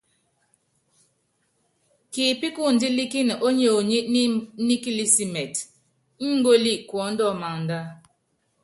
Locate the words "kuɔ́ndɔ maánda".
6.89-7.79